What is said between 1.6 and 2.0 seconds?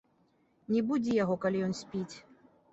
ён